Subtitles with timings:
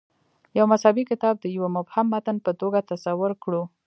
[0.57, 3.63] یو مذهبي کتاب د یوه مبهم متن په توګه تصور کړو.